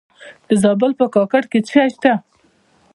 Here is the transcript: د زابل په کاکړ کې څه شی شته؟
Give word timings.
د 0.47 0.49
زابل 0.61 0.91
په 0.99 1.05
کاکړ 1.15 1.43
کې 1.51 1.59
څه 1.67 1.73
شی 1.81 1.85
شته؟ 1.93 2.13